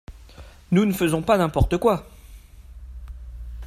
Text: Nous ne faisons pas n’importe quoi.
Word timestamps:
Nous 0.71 0.83
ne 0.85 0.93
faisons 0.93 1.21
pas 1.21 1.37
n’importe 1.37 1.77
quoi. 1.77 2.07